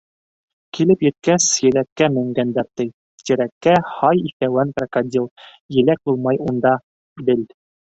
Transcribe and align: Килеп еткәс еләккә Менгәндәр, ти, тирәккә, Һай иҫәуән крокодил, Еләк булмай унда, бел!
Килеп 0.77 1.03
еткәс 1.05 1.49
еләккә 1.65 2.07
Менгәндәр, 2.15 2.67
ти, 2.81 2.87
тирәккә, 3.25 3.77
Һай 3.93 4.27
иҫәуән 4.33 4.75
крокодил, 4.81 5.33
Еләк 5.81 6.07
булмай 6.11 6.47
унда, 6.51 6.79
бел! 7.33 7.51